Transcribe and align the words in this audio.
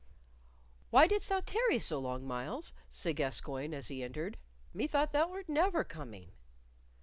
"Why 0.89 1.05
didst 1.05 1.29
thou 1.29 1.41
tarry 1.41 1.77
so 1.77 1.99
long, 1.99 2.25
Myles?" 2.25 2.73
said 2.89 3.17
Gascoyne, 3.17 3.71
as 3.75 3.89
he 3.89 4.01
entered. 4.01 4.39
"Methought 4.73 5.11
thou 5.13 5.27
wert 5.29 5.47
never 5.47 5.83
coming." 5.83 6.31